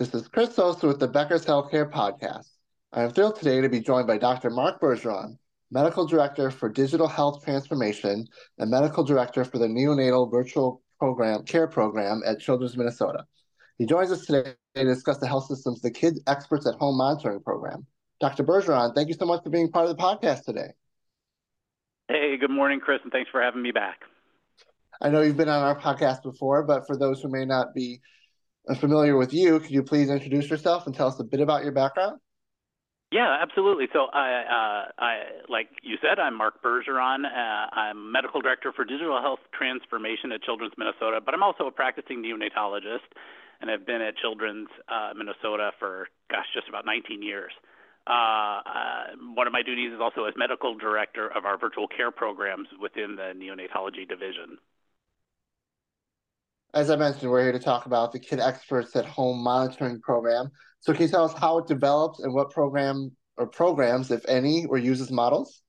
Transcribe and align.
This 0.00 0.14
is 0.14 0.28
Chris 0.28 0.54
Sosa 0.54 0.86
with 0.86 0.98
the 0.98 1.06
Becker's 1.06 1.44
Healthcare 1.44 1.86
Podcast. 1.86 2.48
I 2.90 3.02
am 3.02 3.10
thrilled 3.10 3.36
today 3.36 3.60
to 3.60 3.68
be 3.68 3.80
joined 3.80 4.06
by 4.06 4.16
Dr. 4.16 4.48
Mark 4.48 4.80
Bergeron, 4.80 5.36
Medical 5.70 6.06
Director 6.06 6.50
for 6.50 6.70
Digital 6.70 7.06
Health 7.06 7.44
Transformation 7.44 8.26
and 8.56 8.70
Medical 8.70 9.04
Director 9.04 9.44
for 9.44 9.58
the 9.58 9.66
Neonatal 9.66 10.30
Virtual 10.30 10.80
Program 10.98 11.44
Care 11.44 11.66
Program 11.66 12.22
at 12.24 12.40
Children's 12.40 12.78
Minnesota. 12.78 13.26
He 13.76 13.84
joins 13.84 14.10
us 14.10 14.24
today 14.24 14.54
to 14.74 14.84
discuss 14.84 15.18
the 15.18 15.26
health 15.26 15.44
systems, 15.44 15.82
the 15.82 15.90
Kids 15.90 16.18
Experts 16.26 16.66
at 16.66 16.76
Home 16.76 16.96
Monitoring 16.96 17.42
Program. 17.42 17.84
Dr. 18.20 18.42
Bergeron, 18.42 18.94
thank 18.94 19.08
you 19.08 19.14
so 19.14 19.26
much 19.26 19.42
for 19.44 19.50
being 19.50 19.70
part 19.70 19.86
of 19.86 19.94
the 19.94 20.02
podcast 20.02 20.44
today. 20.44 20.70
Hey, 22.08 22.38
good 22.38 22.50
morning, 22.50 22.80
Chris, 22.80 23.00
and 23.02 23.12
thanks 23.12 23.30
for 23.30 23.42
having 23.42 23.60
me 23.60 23.70
back. 23.70 24.00
I 25.02 25.10
know 25.10 25.20
you've 25.20 25.36
been 25.36 25.50
on 25.50 25.62
our 25.62 25.78
podcast 25.78 26.22
before, 26.22 26.62
but 26.62 26.86
for 26.86 26.96
those 26.96 27.20
who 27.20 27.28
may 27.28 27.44
not 27.44 27.74
be 27.74 28.00
familiar 28.80 29.16
with 29.16 29.32
you, 29.32 29.60
could 29.60 29.70
you 29.70 29.82
please 29.82 30.10
introduce 30.10 30.50
yourself 30.50 30.86
and 30.86 30.94
tell 30.94 31.08
us 31.08 31.18
a 31.20 31.24
bit 31.24 31.40
about 31.40 31.62
your 31.62 31.72
background? 31.72 32.20
Yeah, 33.12 33.38
absolutely. 33.42 33.86
So, 33.92 34.06
I, 34.12 34.28
uh, 34.46 35.02
I, 35.02 35.14
like 35.48 35.66
you 35.82 35.96
said, 36.00 36.20
I'm 36.20 36.36
Mark 36.36 36.62
Bergeron. 36.62 37.24
Uh, 37.26 37.74
I'm 37.74 38.12
medical 38.12 38.40
director 38.40 38.72
for 38.72 38.84
digital 38.84 39.20
health 39.20 39.40
transformation 39.52 40.30
at 40.30 40.42
Children's 40.42 40.74
Minnesota, 40.78 41.18
but 41.24 41.34
I'm 41.34 41.42
also 41.42 41.66
a 41.66 41.72
practicing 41.72 42.22
neonatologist, 42.22 43.10
and 43.60 43.68
I've 43.68 43.84
been 43.84 44.00
at 44.00 44.16
Children's 44.16 44.68
uh, 44.88 45.10
Minnesota 45.16 45.72
for, 45.80 46.06
gosh, 46.30 46.46
just 46.54 46.68
about 46.68 46.86
19 46.86 47.20
years. 47.20 47.50
Uh, 48.06 48.62
uh, 48.62 49.02
one 49.34 49.48
of 49.48 49.52
my 49.52 49.62
duties 49.62 49.92
is 49.92 50.00
also 50.00 50.24
as 50.24 50.34
medical 50.36 50.78
director 50.78 51.26
of 51.34 51.44
our 51.44 51.58
virtual 51.58 51.88
care 51.88 52.12
programs 52.12 52.68
within 52.80 53.16
the 53.16 53.34
neonatology 53.34 54.08
division 54.08 54.56
as 56.74 56.90
I 56.90 56.96
mentioned, 56.96 57.30
we're 57.30 57.42
here 57.42 57.52
to 57.52 57.58
talk 57.58 57.86
about 57.86 58.12
the 58.12 58.18
Kid 58.18 58.40
Experts 58.40 58.94
at 58.96 59.04
Home 59.06 59.42
monitoring 59.42 60.00
program. 60.00 60.50
So, 60.80 60.92
can 60.92 61.02
you 61.02 61.08
tell 61.08 61.24
us 61.24 61.34
how 61.36 61.58
it 61.58 61.66
developed 61.66 62.20
and 62.20 62.32
what 62.32 62.50
program 62.50 63.12
or 63.36 63.46
programs, 63.46 64.10
if 64.10 64.22
any, 64.28 64.66
were 64.66 64.78
used 64.78 65.02
as 65.02 65.10
models? 65.10 65.62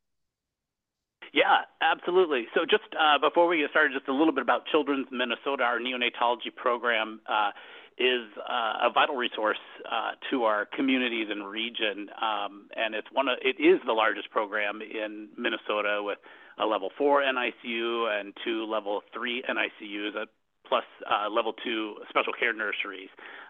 Yeah, 1.34 1.62
absolutely. 1.82 2.48
So, 2.54 2.62
just 2.70 2.84
uh, 3.00 3.18
before 3.20 3.48
we 3.48 3.60
get 3.60 3.72
started, 3.72 3.94
just 3.94 4.08
a 4.08 4.14
little 4.14 4.34
bit 4.34 4.44
about 4.44 4.66
Children's 4.68 5.08
Minnesota. 5.12 5.64
Our 5.64 5.80
neonatology 5.80 6.56
program 6.56 7.22
uh, 7.28 7.52
is 7.98 8.28
uh, 8.38 8.88
a 8.88 8.92
vital 8.94 9.16
resource 9.16 9.60
uh, 9.86 10.12
to 10.30 10.44
our 10.44 10.66
communities 10.66 11.28
and 11.30 11.48
region, 11.48 12.10
um, 12.22 12.70
and 12.76 12.96
it's 12.96 13.08
one 13.12 13.28
of 13.28 13.38
it 13.42 13.62
is 13.62 13.80
the 13.86 13.94
largest 13.94 14.30
program 14.30 14.82
in 14.82 15.30
Minnesota 15.38 16.02
with 16.04 16.20
a 16.60 16.66
level 16.66 16.90
four 16.98 17.22
NICU 17.24 18.20
and 18.20 18.34
two 18.46 18.66
level 18.66 19.02
three 19.14 19.44
NICUs 19.50 20.16
plus 20.72 20.86
uh, 21.04 21.30
level 21.30 21.52
two 21.52 21.96
special 22.08 22.32
care 22.32 22.54
nurseries, 22.54 23.10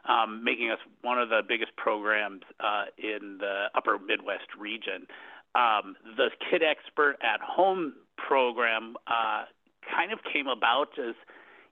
um, 0.09 0.43
making 0.43 0.71
us 0.71 0.79
one 1.03 1.19
of 1.19 1.29
the 1.29 1.41
biggest 1.47 1.69
programs 1.77 2.41
uh, 2.59 2.85
in 2.97 3.37
the 3.39 3.65
upper 3.75 3.99
Midwest 3.99 4.49
region. 4.57 5.05
Um, 5.53 5.95
the 6.17 6.31
Kid 6.49 6.63
Expert 6.63 7.17
at 7.21 7.39
Home 7.41 7.93
program 8.17 8.95
uh, 9.05 9.45
kind 9.85 10.11
of 10.11 10.19
came 10.33 10.47
about 10.47 10.97
as, 10.97 11.13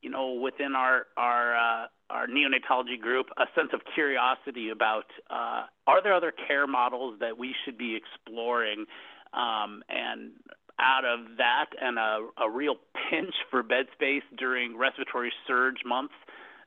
you 0.03 0.11
know, 0.11 0.33
within 0.33 0.75
our 0.75 1.07
our 1.17 1.55
uh, 1.57 1.87
our 2.11 2.27
neonatology 2.27 3.01
group, 3.01 3.27
a 3.37 3.45
sense 3.55 3.69
of 3.73 3.81
curiosity 3.95 4.69
about 4.69 5.05
uh, 5.31 5.63
are 5.87 6.03
there 6.03 6.13
other 6.13 6.33
care 6.47 6.67
models 6.67 7.15
that 7.21 7.39
we 7.39 7.55
should 7.65 7.77
be 7.77 7.95
exploring, 7.97 8.85
um, 9.33 9.81
and 9.89 10.33
out 10.79 11.05
of 11.05 11.37
that 11.37 11.67
and 11.81 11.97
a, 11.97 12.27
a 12.41 12.49
real 12.49 12.75
pinch 13.09 13.33
for 13.51 13.63
bed 13.63 13.85
space 13.93 14.23
during 14.37 14.77
respiratory 14.77 15.31
surge 15.47 15.83
months 15.85 16.13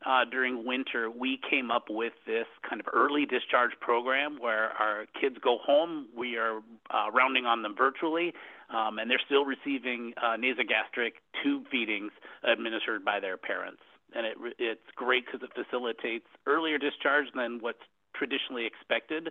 uh, 0.04 0.24
during 0.30 0.66
winter, 0.66 1.10
we 1.10 1.38
came 1.48 1.70
up 1.70 1.84
with 1.88 2.12
this 2.26 2.46
kind 2.68 2.80
of 2.80 2.86
early 2.92 3.26
discharge 3.26 3.72
program 3.80 4.36
where 4.40 4.70
our 4.70 5.06
kids 5.20 5.36
go 5.42 5.58
home. 5.64 6.08
We 6.16 6.36
are 6.36 6.58
uh, 6.90 7.10
rounding 7.12 7.46
on 7.46 7.62
them 7.62 7.74
virtually, 7.76 8.32
um, 8.70 8.98
and 8.98 9.10
they're 9.10 9.22
still 9.24 9.44
receiving 9.44 10.12
uh, 10.16 10.36
nasogastric 10.36 11.12
tube 11.42 11.64
feedings 11.70 12.12
administered 12.42 13.04
by 13.04 13.20
their 13.20 13.36
parents. 13.36 13.82
And 14.14 14.26
it, 14.26 14.36
it's 14.58 14.90
great 14.96 15.24
because 15.24 15.40
it 15.42 15.50
facilitates 15.54 16.26
earlier 16.46 16.78
discharge 16.78 17.26
than 17.34 17.58
what's 17.60 17.82
traditionally 18.14 18.66
expected 18.66 19.30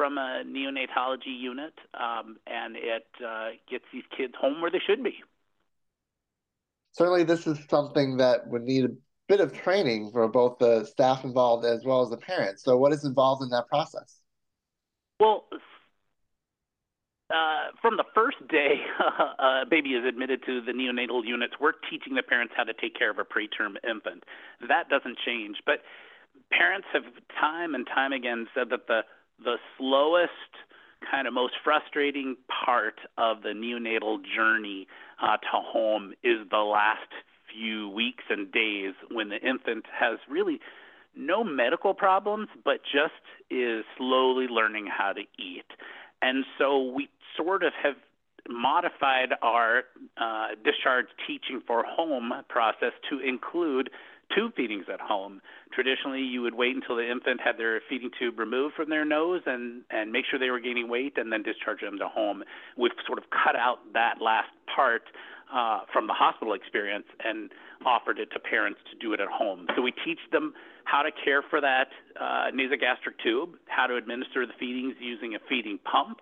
from 0.00 0.16
a 0.16 0.42
neonatology 0.46 1.38
unit, 1.38 1.74
um, 1.92 2.38
and 2.46 2.74
it 2.74 3.06
uh, 3.22 3.48
gets 3.70 3.84
these 3.92 4.04
kids 4.16 4.32
home 4.40 4.62
where 4.62 4.70
they 4.70 4.80
should 4.86 5.04
be. 5.04 5.12
Certainly, 6.92 7.24
this 7.24 7.46
is 7.46 7.58
something 7.68 8.16
that 8.16 8.48
would 8.48 8.62
need 8.62 8.86
a 8.86 8.94
bit 9.28 9.40
of 9.40 9.52
training 9.52 10.10
for 10.10 10.26
both 10.26 10.56
the 10.58 10.86
staff 10.86 11.22
involved 11.22 11.66
as 11.66 11.84
well 11.84 12.00
as 12.00 12.08
the 12.08 12.16
parents. 12.16 12.64
So, 12.64 12.78
what 12.78 12.94
is 12.94 13.04
involved 13.04 13.42
in 13.42 13.50
that 13.50 13.68
process? 13.68 14.22
Well, 15.20 15.44
uh, 17.28 17.68
from 17.82 17.98
the 17.98 18.04
first 18.14 18.38
day 18.48 18.76
a 19.38 19.66
baby 19.68 19.90
is 19.90 20.06
admitted 20.08 20.40
to 20.46 20.62
the 20.62 20.72
neonatal 20.72 21.26
units, 21.26 21.56
we're 21.60 21.74
teaching 21.90 22.14
the 22.14 22.22
parents 22.22 22.54
how 22.56 22.64
to 22.64 22.72
take 22.72 22.96
care 22.96 23.10
of 23.10 23.18
a 23.18 23.24
preterm 23.24 23.76
infant. 23.86 24.24
That 24.66 24.88
doesn't 24.88 25.18
change, 25.26 25.58
but 25.66 25.80
parents 26.50 26.86
have 26.94 27.02
time 27.38 27.74
and 27.74 27.86
time 27.86 28.14
again 28.14 28.48
said 28.54 28.70
that 28.70 28.86
the 28.86 29.02
the 29.42 29.56
slowest, 29.78 30.30
kind 31.10 31.26
of 31.26 31.34
most 31.34 31.54
frustrating 31.64 32.36
part 32.64 32.96
of 33.16 33.42
the 33.42 33.50
neonatal 33.50 34.18
journey 34.36 34.86
uh, 35.22 35.36
to 35.38 35.48
home 35.52 36.12
is 36.22 36.38
the 36.50 36.58
last 36.58 37.08
few 37.52 37.88
weeks 37.88 38.24
and 38.28 38.52
days 38.52 38.94
when 39.10 39.28
the 39.28 39.38
infant 39.40 39.84
has 39.98 40.18
really 40.28 40.60
no 41.16 41.42
medical 41.42 41.94
problems, 41.94 42.48
but 42.64 42.80
just 42.84 43.22
is 43.50 43.84
slowly 43.98 44.46
learning 44.46 44.86
how 44.86 45.12
to 45.12 45.22
eat. 45.42 45.66
And 46.22 46.44
so 46.58 46.92
we 46.92 47.08
sort 47.36 47.62
of 47.62 47.72
have 47.82 47.96
modified 48.50 49.30
our 49.42 49.84
uh, 50.16 50.48
discharge 50.64 51.06
teaching 51.26 51.62
for 51.66 51.84
home 51.86 52.32
process 52.48 52.92
to 53.08 53.20
include 53.20 53.90
tube 54.34 54.54
feedings 54.56 54.84
at 54.92 55.00
home. 55.00 55.40
Traditionally, 55.72 56.20
you 56.20 56.42
would 56.42 56.54
wait 56.54 56.74
until 56.74 56.96
the 56.96 57.08
infant 57.08 57.40
had 57.40 57.58
their 57.58 57.80
feeding 57.88 58.10
tube 58.18 58.38
removed 58.38 58.74
from 58.74 58.90
their 58.90 59.04
nose 59.04 59.42
and, 59.46 59.82
and 59.90 60.12
make 60.12 60.24
sure 60.30 60.38
they 60.38 60.50
were 60.50 60.60
gaining 60.60 60.88
weight 60.88 61.14
and 61.16 61.32
then 61.32 61.42
discharge 61.42 61.80
them 61.80 61.98
to 61.98 62.08
home. 62.08 62.42
We've 62.76 62.92
sort 63.06 63.18
of 63.18 63.24
cut 63.30 63.56
out 63.56 63.78
that 63.94 64.20
last 64.20 64.50
part 64.74 65.02
uh, 65.52 65.80
from 65.92 66.06
the 66.06 66.12
hospital 66.12 66.54
experience 66.54 67.06
and 67.24 67.50
offered 67.84 68.18
it 68.18 68.30
to 68.32 68.38
parents 68.38 68.78
to 68.90 68.96
do 68.98 69.12
it 69.12 69.20
at 69.20 69.28
home. 69.28 69.66
So 69.74 69.82
we 69.82 69.92
teach 70.04 70.20
them 70.32 70.54
how 70.84 71.02
to 71.02 71.10
care 71.24 71.42
for 71.42 71.60
that 71.60 71.88
uh, 72.20 72.50
nasogastric 72.54 73.18
tube, 73.22 73.56
how 73.66 73.86
to 73.86 73.96
administer 73.96 74.46
the 74.46 74.52
feedings 74.58 74.94
using 75.00 75.34
a 75.34 75.38
feeding 75.48 75.78
pump. 75.90 76.20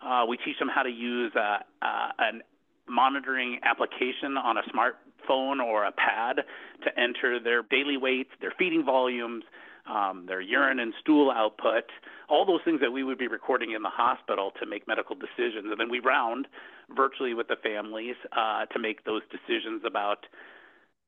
Uh, 0.00 0.24
we 0.28 0.36
teach 0.36 0.58
them 0.58 0.68
how 0.72 0.82
to 0.82 0.90
use 0.90 1.32
a, 1.34 1.64
uh, 1.82 2.10
an 2.18 2.42
monitoring 2.88 3.58
application 3.64 4.36
on 4.36 4.56
a 4.56 4.62
smartphone 4.62 5.62
or 5.62 5.84
a 5.84 5.92
pad 5.92 6.44
to 6.84 7.00
enter 7.00 7.40
their 7.40 7.62
daily 7.62 7.96
weights, 7.96 8.30
their 8.40 8.52
feeding 8.58 8.84
volumes, 8.84 9.44
um, 9.88 10.24
their 10.26 10.40
urine 10.40 10.78
and 10.78 10.92
stool 11.00 11.30
output, 11.30 11.84
all 12.28 12.44
those 12.44 12.60
things 12.64 12.80
that 12.80 12.90
we 12.90 13.04
would 13.04 13.18
be 13.18 13.28
recording 13.28 13.72
in 13.72 13.82
the 13.82 13.90
hospital 13.90 14.52
to 14.60 14.66
make 14.66 14.86
medical 14.88 15.14
decisions. 15.14 15.66
And 15.70 15.78
then 15.78 15.90
we 15.90 16.00
round 16.00 16.48
virtually 16.94 17.34
with 17.34 17.48
the 17.48 17.56
families 17.62 18.16
uh, 18.32 18.66
to 18.66 18.78
make 18.78 19.04
those 19.04 19.22
decisions 19.30 19.82
about 19.86 20.26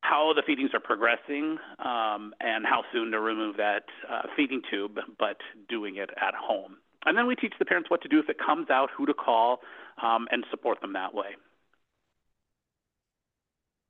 how 0.00 0.32
the 0.34 0.42
feedings 0.46 0.70
are 0.74 0.80
progressing 0.80 1.58
um, 1.84 2.32
and 2.40 2.64
how 2.64 2.84
soon 2.92 3.10
to 3.10 3.18
remove 3.18 3.56
that 3.56 3.84
uh, 4.08 4.22
feeding 4.36 4.62
tube, 4.70 4.98
but 5.18 5.38
doing 5.68 5.96
it 5.96 6.10
at 6.16 6.34
home. 6.34 6.76
And 7.08 7.16
then 7.16 7.26
we 7.26 7.34
teach 7.34 7.54
the 7.58 7.64
parents 7.64 7.88
what 7.88 8.02
to 8.02 8.08
do 8.08 8.18
if 8.18 8.28
it 8.28 8.36
comes 8.38 8.68
out, 8.68 8.90
who 8.94 9.06
to 9.06 9.14
call, 9.14 9.60
um, 10.02 10.28
and 10.30 10.44
support 10.50 10.82
them 10.82 10.92
that 10.92 11.14
way. 11.14 11.36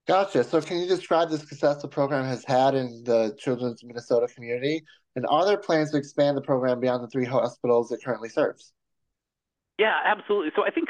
Gotcha. 0.06 0.45
So, 0.45 0.61
can 0.61 0.79
you 0.79 0.87
describe 0.87 1.29
the 1.29 1.37
success 1.37 1.83
the 1.83 1.89
program 1.89 2.25
has 2.25 2.45
had 2.47 2.75
in 2.75 3.03
the 3.05 3.37
Children's 3.37 3.83
Minnesota 3.83 4.29
community? 4.33 4.84
And 5.17 5.27
are 5.29 5.45
there 5.45 5.59
plans 5.59 5.91
to 5.91 5.99
expand 5.99 6.37
the 6.37 6.43
program 6.43 6.79
beyond 6.79 7.03
the 7.03 7.09
three 7.09 7.26
hospitals 7.26 7.91
it 7.91 8.00
currently 8.05 8.29
serves? 8.29 8.73
Yeah, 9.79 9.97
absolutely. 10.06 10.53
So, 10.55 10.65
I 10.65 10.70
think, 10.70 10.88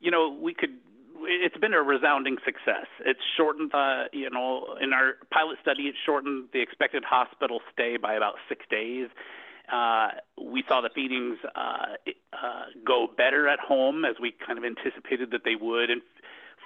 you 0.00 0.12
know, 0.12 0.38
we 0.40 0.54
could, 0.54 0.70
it's 1.22 1.56
been 1.58 1.74
a 1.74 1.82
resounding 1.82 2.36
success. 2.44 2.86
It's 3.04 3.20
shortened 3.36 3.72
the, 3.72 4.04
you 4.12 4.30
know, 4.30 4.76
in 4.80 4.92
our 4.92 5.14
pilot 5.30 5.58
study, 5.60 5.88
it 5.88 5.96
shortened 6.06 6.50
the 6.52 6.62
expected 6.62 7.02
hospital 7.04 7.60
stay 7.72 7.96
by 7.96 8.14
about 8.14 8.34
six 8.48 8.64
days. 8.70 9.08
Uh, 9.72 10.08
we 10.42 10.62
saw 10.68 10.80
the 10.80 10.90
feedings 10.94 11.38
uh, 11.54 11.94
uh, 12.32 12.64
go 12.86 13.06
better 13.16 13.48
at 13.48 13.58
home 13.58 14.04
as 14.04 14.16
we 14.20 14.34
kind 14.46 14.58
of 14.58 14.64
anticipated 14.64 15.30
that 15.30 15.42
they 15.44 15.56
would. 15.56 15.90
And 15.90 16.02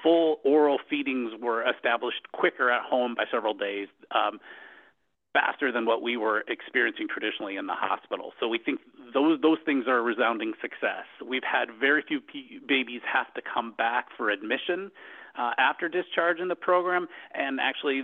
full 0.02 0.40
oral 0.44 0.78
feedings 0.90 1.32
were 1.40 1.68
established 1.68 2.30
quicker 2.32 2.70
at 2.70 2.82
home 2.82 3.14
by 3.14 3.24
several 3.30 3.54
days, 3.54 3.88
um, 4.10 4.40
faster 5.32 5.70
than 5.70 5.86
what 5.86 6.02
we 6.02 6.16
were 6.16 6.42
experiencing 6.48 7.06
traditionally 7.08 7.56
in 7.56 7.66
the 7.66 7.74
hospital. 7.74 8.32
So 8.40 8.48
we 8.48 8.58
think 8.58 8.80
those 9.14 9.40
those 9.40 9.58
things 9.64 9.86
are 9.86 9.98
a 9.98 10.02
resounding 10.02 10.54
success. 10.60 11.04
We've 11.24 11.44
had 11.44 11.68
very 11.78 12.02
few 12.02 12.20
p- 12.20 12.60
babies 12.66 13.02
have 13.10 13.32
to 13.34 13.42
come 13.42 13.72
back 13.76 14.06
for 14.16 14.30
admission 14.30 14.90
uh, 15.38 15.52
after 15.58 15.88
discharge 15.88 16.40
in 16.40 16.48
the 16.48 16.56
program, 16.56 17.08
and 17.34 17.60
actually 17.60 18.02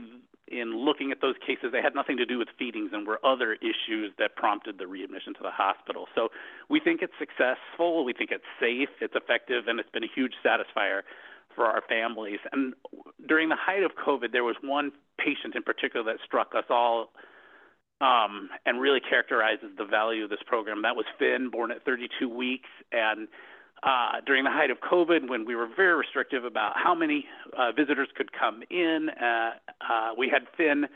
in 0.48 0.76
looking 0.76 1.10
at 1.10 1.20
those 1.20 1.36
cases, 1.46 1.72
they 1.72 1.80
had 1.80 1.94
nothing 1.94 2.16
to 2.18 2.26
do 2.26 2.38
with 2.38 2.48
feedings 2.58 2.90
and 2.92 3.06
were 3.06 3.18
other 3.24 3.54
issues 3.54 4.12
that 4.18 4.36
prompted 4.36 4.78
the 4.78 4.86
readmission 4.86 5.34
to 5.34 5.42
the 5.42 5.50
hospital. 5.50 6.06
So 6.14 6.28
we 6.68 6.80
think 6.80 7.00
it's 7.02 7.14
successful, 7.18 8.04
we 8.04 8.12
think 8.12 8.30
it's 8.30 8.44
safe, 8.60 8.90
it's 9.00 9.14
effective, 9.16 9.68
and 9.68 9.80
it's 9.80 9.90
been 9.90 10.04
a 10.04 10.12
huge 10.14 10.34
satisfier 10.44 11.02
for 11.54 11.64
our 11.64 11.82
families. 11.88 12.40
And 12.52 12.74
during 13.26 13.48
the 13.48 13.56
height 13.58 13.82
of 13.82 13.92
COVID, 13.96 14.32
there 14.32 14.44
was 14.44 14.56
one 14.62 14.92
patient 15.18 15.54
in 15.54 15.62
particular 15.62 16.04
that 16.12 16.20
struck 16.24 16.54
us 16.54 16.64
all 16.68 17.10
um, 18.00 18.50
and 18.66 18.80
really 18.80 19.00
characterizes 19.00 19.70
the 19.78 19.84
value 19.84 20.24
of 20.24 20.30
this 20.30 20.42
program. 20.46 20.82
That 20.82 20.96
was 20.96 21.06
Finn, 21.18 21.48
born 21.50 21.70
at 21.70 21.84
32 21.84 22.28
weeks, 22.28 22.68
and 22.92 23.28
uh, 23.84 24.20
during 24.26 24.44
the 24.44 24.50
height 24.50 24.70
of 24.70 24.78
COVID, 24.80 25.28
when 25.28 25.44
we 25.44 25.54
were 25.54 25.68
very 25.76 25.94
restrictive 25.94 26.44
about 26.44 26.72
how 26.74 26.94
many 26.94 27.26
uh, 27.56 27.72
visitors 27.72 28.08
could 28.16 28.30
come 28.32 28.62
in, 28.70 29.08
uh, 29.10 29.50
uh, 29.80 30.10
we 30.16 30.28
had 30.28 30.42
Finn, 30.56 30.86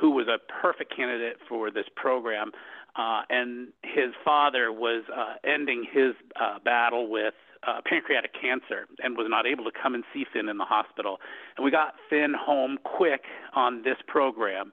who 0.00 0.10
was 0.10 0.28
a 0.28 0.38
perfect 0.62 0.94
candidate 0.94 1.36
for 1.48 1.70
this 1.70 1.86
program, 1.96 2.52
uh, 2.96 3.22
and 3.28 3.68
his 3.82 4.12
father 4.24 4.72
was 4.72 5.02
uh, 5.14 5.34
ending 5.44 5.84
his 5.90 6.14
uh, 6.40 6.58
battle 6.64 7.10
with 7.10 7.34
uh, 7.66 7.80
pancreatic 7.84 8.32
cancer 8.40 8.86
and 9.02 9.16
was 9.16 9.26
not 9.28 9.46
able 9.46 9.64
to 9.64 9.72
come 9.82 9.94
and 9.94 10.04
see 10.14 10.24
Finn 10.32 10.48
in 10.48 10.58
the 10.58 10.64
hospital. 10.64 11.18
And 11.56 11.64
we 11.64 11.70
got 11.70 11.94
Finn 12.08 12.34
home 12.38 12.78
quick 12.84 13.22
on 13.54 13.82
this 13.82 13.96
program, 14.06 14.72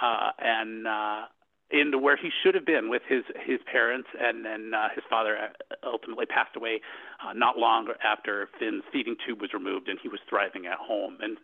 uh, 0.00 0.30
and 0.38 0.86
uh, 0.86 1.22
into 1.70 1.98
where 1.98 2.16
he 2.16 2.30
should 2.42 2.54
have 2.54 2.66
been 2.66 2.88
with 2.88 3.02
his 3.08 3.24
his 3.44 3.58
parents, 3.70 4.08
and 4.18 4.44
then 4.44 4.72
uh, 4.74 4.88
his 4.94 5.04
father 5.08 5.36
ultimately 5.84 6.26
passed 6.26 6.56
away 6.56 6.80
uh, 7.24 7.32
not 7.32 7.58
long 7.58 7.88
after 8.02 8.48
Finn's 8.58 8.82
feeding 8.92 9.16
tube 9.26 9.40
was 9.40 9.52
removed, 9.52 9.88
and 9.88 9.98
he 10.02 10.08
was 10.08 10.20
thriving 10.28 10.66
at 10.66 10.78
home. 10.78 11.18
And 11.20 11.38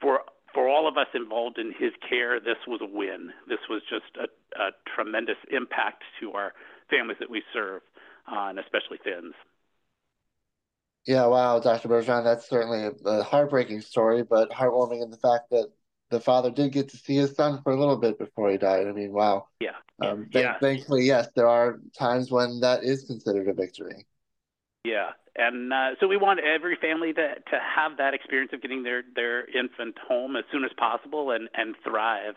for 0.00 0.20
for 0.54 0.68
all 0.68 0.86
of 0.86 0.98
us 0.98 1.06
involved 1.14 1.58
in 1.58 1.72
his 1.72 1.92
care, 2.06 2.38
this 2.38 2.60
was 2.66 2.80
a 2.82 2.86
win. 2.86 3.32
This 3.48 3.60
was 3.70 3.80
just 3.88 4.12
a, 4.20 4.28
a 4.60 4.70
tremendous 4.94 5.38
impact 5.50 6.04
to 6.20 6.32
our 6.32 6.52
families 6.90 7.16
that 7.20 7.30
we 7.30 7.42
serve, 7.52 7.80
uh, 8.30 8.48
and 8.48 8.58
especially 8.58 8.98
Finn's. 9.02 9.34
Yeah, 11.06 11.26
wow, 11.26 11.58
Dr. 11.58 11.88
Bergeron, 11.88 12.22
that's 12.22 12.48
certainly 12.48 12.84
a, 12.84 13.08
a 13.08 13.22
heartbreaking 13.24 13.80
story, 13.80 14.22
but 14.22 14.50
heartwarming 14.50 15.02
in 15.02 15.10
the 15.10 15.16
fact 15.16 15.50
that 15.50 15.68
the 16.12 16.20
father 16.20 16.50
did 16.50 16.70
get 16.72 16.90
to 16.90 16.96
see 16.96 17.16
his 17.16 17.34
son 17.34 17.60
for 17.62 17.72
a 17.72 17.78
little 17.78 17.96
bit 17.96 18.18
before 18.18 18.50
he 18.50 18.58
died. 18.58 18.86
I 18.86 18.92
mean, 18.92 19.12
wow. 19.12 19.48
Yeah. 19.58 19.70
Um, 20.00 20.28
th- 20.30 20.44
yeah. 20.44 20.58
Thankfully, 20.60 21.04
yes, 21.04 21.28
there 21.34 21.48
are 21.48 21.80
times 21.98 22.30
when 22.30 22.60
that 22.60 22.84
is 22.84 23.04
considered 23.04 23.48
a 23.48 23.54
victory. 23.54 24.06
Yeah, 24.84 25.10
and 25.36 25.72
uh, 25.72 25.90
so 26.00 26.08
we 26.08 26.16
want 26.16 26.40
every 26.40 26.76
family 26.76 27.12
to 27.12 27.34
to 27.34 27.58
have 27.76 27.98
that 27.98 28.14
experience 28.14 28.52
of 28.52 28.60
getting 28.62 28.82
their 28.82 29.02
their 29.14 29.46
infant 29.46 29.96
home 30.06 30.36
as 30.36 30.44
soon 30.52 30.64
as 30.64 30.70
possible 30.76 31.30
and 31.30 31.48
and 31.54 31.76
thrive, 31.84 32.34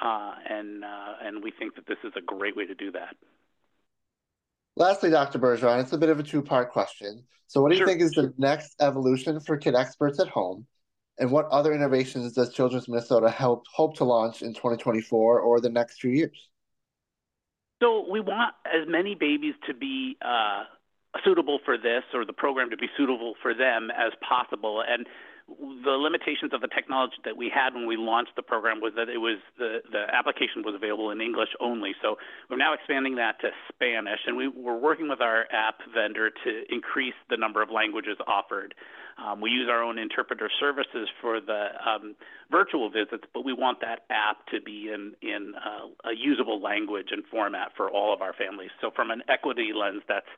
uh, 0.00 0.34
and 0.48 0.84
uh, 0.84 1.14
and 1.22 1.42
we 1.42 1.50
think 1.50 1.74
that 1.74 1.86
this 1.86 1.98
is 2.04 2.12
a 2.16 2.20
great 2.20 2.56
way 2.56 2.64
to 2.64 2.74
do 2.74 2.92
that. 2.92 3.16
Lastly, 4.76 5.10
Dr. 5.10 5.40
Bergeron, 5.40 5.82
it's 5.82 5.92
a 5.92 5.98
bit 5.98 6.10
of 6.10 6.20
a 6.20 6.22
two 6.22 6.42
part 6.42 6.70
question. 6.70 7.24
So, 7.48 7.60
what 7.60 7.72
do 7.72 7.78
you 7.78 7.84
think 7.84 8.00
is 8.00 8.12
the 8.12 8.32
next 8.38 8.76
evolution 8.80 9.40
for 9.40 9.56
kid 9.56 9.74
experts 9.74 10.20
at 10.20 10.28
home? 10.28 10.66
And 11.20 11.30
what 11.30 11.46
other 11.50 11.74
innovations 11.74 12.32
does 12.32 12.52
Children's 12.54 12.88
Minnesota 12.88 13.28
help 13.28 13.66
hope 13.72 13.94
to 13.96 14.04
launch 14.04 14.40
in 14.40 14.54
2024 14.54 15.40
or 15.40 15.60
the 15.60 15.68
next 15.68 16.00
few 16.00 16.10
years? 16.10 16.48
So 17.82 18.10
we 18.10 18.20
want 18.20 18.54
as 18.64 18.88
many 18.88 19.14
babies 19.14 19.54
to 19.66 19.74
be 19.74 20.16
uh, 20.22 20.64
suitable 21.22 21.58
for 21.64 21.76
this, 21.76 22.02
or 22.14 22.24
the 22.24 22.32
program 22.32 22.70
to 22.70 22.76
be 22.78 22.88
suitable 22.96 23.34
for 23.42 23.52
them 23.52 23.90
as 23.90 24.12
possible. 24.26 24.82
And 24.86 25.06
the 25.58 25.96
limitations 25.98 26.52
of 26.52 26.60
the 26.60 26.68
technology 26.68 27.16
that 27.24 27.36
we 27.36 27.50
had 27.52 27.74
when 27.74 27.86
we 27.86 27.96
launched 27.96 28.36
the 28.36 28.42
program 28.42 28.80
was 28.80 28.92
that 28.96 29.08
it 29.08 29.18
was 29.18 29.38
the 29.58 29.80
the 29.90 30.06
application 30.12 30.62
was 30.64 30.74
available 30.74 31.10
in 31.10 31.20
English 31.20 31.48
only. 31.60 31.92
So 32.02 32.16
we're 32.48 32.56
now 32.56 32.74
expanding 32.74 33.16
that 33.16 33.40
to 33.40 33.50
Spanish, 33.72 34.20
and 34.26 34.36
we, 34.36 34.48
we're 34.48 34.78
working 34.78 35.08
with 35.08 35.20
our 35.20 35.46
app 35.50 35.80
vendor 35.94 36.30
to 36.30 36.62
increase 36.68 37.14
the 37.28 37.36
number 37.36 37.62
of 37.62 37.70
languages 37.70 38.16
offered. 38.26 38.74
Um, 39.18 39.40
we 39.40 39.50
use 39.50 39.68
our 39.70 39.82
own 39.82 39.98
interpreter 39.98 40.48
services 40.60 41.08
for 41.20 41.40
the 41.40 41.68
um, 41.84 42.14
virtual 42.50 42.88
visits, 42.88 43.24
but 43.34 43.44
we 43.44 43.52
want 43.52 43.80
that 43.80 44.04
app 44.10 44.46
to 44.48 44.60
be 44.60 44.90
in 44.92 45.14
in 45.22 45.54
uh, 45.56 46.08
a 46.08 46.14
usable 46.16 46.60
language 46.62 47.08
and 47.10 47.24
format 47.30 47.72
for 47.76 47.90
all 47.90 48.14
of 48.14 48.22
our 48.22 48.32
families. 48.32 48.70
So 48.80 48.90
from 48.94 49.10
an 49.10 49.22
equity 49.28 49.72
lens, 49.74 50.02
that's 50.08 50.30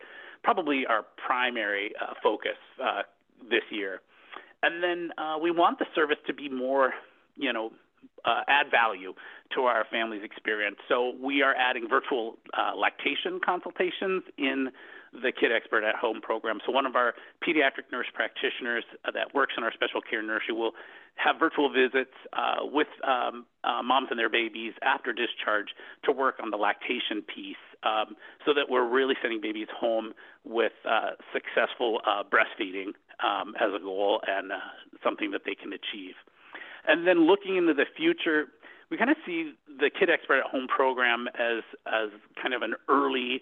probably 0.43 0.87
our 0.87 1.05
primary 1.25 1.93
uh, 2.01 2.15
focus 2.23 2.59
uh, 2.83 3.03
this 3.49 3.63
year. 3.71 4.01
And 4.63 4.83
then 4.83 5.11
uh, 5.19 5.39
we 5.43 5.51
want 5.51 5.79
the 5.79 5.87
service 5.95 6.19
to 6.27 6.35
be 6.35 6.49
more, 6.49 6.93
you 7.37 7.53
know, 7.53 7.71
uh, 8.25 8.43
add 8.49 8.71
value 8.71 9.15
to 9.55 9.63
our 9.63 9.85
family's 9.91 10.23
experience. 10.23 10.77
So 10.89 11.13
we 11.21 11.43
are 11.43 11.55
adding 11.55 11.89
virtual 11.89 12.37
uh, 12.57 12.77
lactation 12.77 13.41
consultations 13.45 14.23
in 14.39 14.71
the 15.13 15.31
Kid 15.31 15.53
Expert 15.53 15.85
at 15.85 15.95
Home 15.97 16.21
program. 16.23 16.59
So 16.65 16.73
one 16.73 16.87
of 16.87 16.97
our 16.97 17.15
pediatric 17.47 17.93
nurse 17.93 18.07
practitioners 18.15 18.85
uh, 19.05 19.11
that 19.13 19.35
works 19.35 19.55
in 19.59 19.65
our 19.65 19.73
special 19.73 20.01
care 20.01 20.23
nursery 20.23 20.55
will 20.55 20.73
have 21.17 21.37
virtual 21.39 21.71
visits 21.71 22.15
uh, 22.33 22.65
with 22.65 22.89
um, 23.07 23.45
uh, 23.65 23.83
moms 23.83 24.09
and 24.11 24.19
their 24.19 24.31
babies 24.31 24.73
after 24.83 25.13
discharge 25.13 25.69
to 26.05 26.13
work 26.13 26.37
on 26.43 26.51
the 26.51 26.57
lactation 26.57 27.21
piece 27.23 27.61
um, 27.83 28.17
so 28.47 28.55
that 28.55 28.71
we're 28.71 28.89
really 28.89 29.15
sending 29.21 29.41
babies 29.41 29.69
home 29.77 30.15
with 30.45 30.73
uh, 30.89 31.11
successful 31.35 32.01
breastfeeding 32.33 32.93
um, 33.25 33.55
as 33.61 33.71
a 33.75 33.83
goal 33.83 34.21
and 34.27 34.53
uh, 34.53 34.57
something 35.03 35.31
that 35.31 35.43
they 35.45 35.55
can 35.55 35.73
achieve. 35.73 36.15
And 36.87 37.07
then 37.07 37.27
looking 37.27 37.57
into 37.57 37.75
the 37.75 37.87
future, 37.97 38.47
we 38.91 38.97
kind 38.97 39.11
of 39.11 39.17
see 39.25 39.53
the 39.67 39.91
Kid 39.91 40.11
Expert 40.11 40.41
at 40.41 40.51
Home 40.51 40.67
program 40.69 41.29
as 41.35 41.63
as 41.87 42.11
kind 42.41 42.55
of 42.55 42.63
an 42.63 42.75
early 42.89 43.41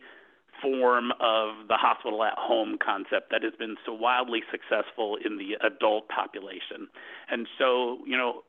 form 0.60 1.10
of 1.20 1.68
the 1.68 1.76
hospital 1.76 2.22
at 2.22 2.34
home 2.36 2.76
concept 2.84 3.30
that 3.30 3.42
has 3.42 3.54
been 3.58 3.76
so 3.86 3.92
wildly 3.92 4.42
successful 4.50 5.16
in 5.24 5.38
the 5.38 5.56
adult 5.66 6.08
population. 6.08 6.88
And 7.30 7.46
so, 7.58 7.98
you 8.06 8.16
know, 8.16 8.42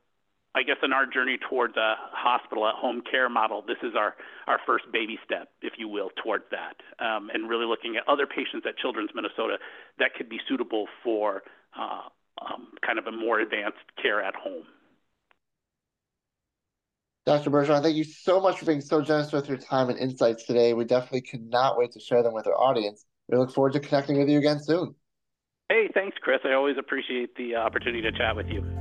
I 0.53 0.63
guess 0.63 0.77
in 0.83 0.91
our 0.91 1.05
journey 1.05 1.37
towards 1.49 1.77
a 1.77 1.95
hospital 2.11 2.67
at 2.67 2.75
home 2.75 3.01
care 3.09 3.29
model, 3.29 3.63
this 3.65 3.77
is 3.83 3.93
our, 3.97 4.15
our 4.47 4.59
first 4.65 4.85
baby 4.91 5.17
step, 5.23 5.47
if 5.61 5.73
you 5.77 5.87
will, 5.87 6.09
towards 6.21 6.43
that. 6.51 6.75
Um, 7.03 7.29
and 7.33 7.49
really 7.49 7.65
looking 7.65 7.95
at 7.95 8.03
other 8.11 8.27
patients 8.27 8.65
at 8.67 8.77
Children's 8.77 9.11
Minnesota 9.15 9.57
that 9.99 10.13
could 10.17 10.27
be 10.27 10.39
suitable 10.49 10.87
for 11.03 11.43
uh, 11.79 12.09
um, 12.41 12.67
kind 12.85 12.99
of 12.99 13.07
a 13.07 13.11
more 13.11 13.39
advanced 13.39 13.79
care 14.01 14.21
at 14.21 14.35
home. 14.35 14.63
Dr. 17.25 17.49
Bergeron, 17.49 17.83
thank 17.83 17.95
you 17.95 18.03
so 18.03 18.41
much 18.41 18.59
for 18.59 18.65
being 18.65 18.81
so 18.81 19.01
generous 19.01 19.31
with 19.31 19.47
your 19.47 19.57
time 19.57 19.89
and 19.89 19.97
insights 19.99 20.43
today. 20.45 20.73
We 20.73 20.85
definitely 20.85 21.21
cannot 21.21 21.77
wait 21.77 21.91
to 21.91 21.99
share 21.99 22.23
them 22.23 22.33
with 22.33 22.47
our 22.47 22.59
audience. 22.59 23.05
We 23.29 23.37
look 23.37 23.53
forward 23.53 23.73
to 23.73 23.79
connecting 23.79 24.17
with 24.17 24.27
you 24.27 24.39
again 24.39 24.59
soon. 24.59 24.95
Hey, 25.69 25.87
thanks, 25.93 26.17
Chris. 26.19 26.39
I 26.43 26.53
always 26.53 26.75
appreciate 26.77 27.35
the 27.35 27.55
opportunity 27.55 28.01
to 28.01 28.11
chat 28.11 28.35
with 28.35 28.47
you. 28.47 28.80